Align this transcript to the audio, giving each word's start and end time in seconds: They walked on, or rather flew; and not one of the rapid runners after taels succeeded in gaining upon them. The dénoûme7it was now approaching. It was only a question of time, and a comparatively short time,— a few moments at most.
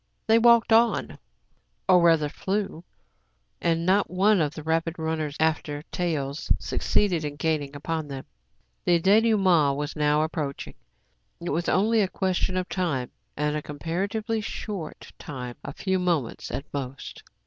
They 0.25 0.39
walked 0.39 0.73
on, 0.73 1.19
or 1.87 2.01
rather 2.01 2.27
flew; 2.27 2.83
and 3.61 3.85
not 3.85 4.09
one 4.09 4.41
of 4.41 4.55
the 4.55 4.63
rapid 4.63 4.97
runners 4.97 5.35
after 5.39 5.83
taels 5.91 6.51
succeeded 6.57 7.23
in 7.23 7.35
gaining 7.35 7.75
upon 7.75 8.07
them. 8.07 8.25
The 8.83 8.99
dénoûme7it 8.99 9.75
was 9.75 9.95
now 9.95 10.23
approaching. 10.23 10.73
It 11.39 11.51
was 11.51 11.69
only 11.69 12.01
a 12.01 12.07
question 12.07 12.57
of 12.57 12.67
time, 12.67 13.11
and 13.37 13.55
a 13.55 13.61
comparatively 13.61 14.41
short 14.41 15.11
time,— 15.19 15.57
a 15.63 15.71
few 15.71 15.99
moments 15.99 16.49
at 16.49 16.65
most. 16.73 17.21